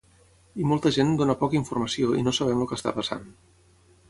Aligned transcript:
I 0.61 0.65
molta 0.71 0.91
gent 0.95 1.11
dona 1.19 1.35
poca 1.43 1.59
informació 1.59 2.17
i 2.23 2.27
no 2.29 2.35
sabem 2.39 2.65
el 2.65 2.71
que 2.73 2.79
està 2.83 2.95
passant. 2.97 3.31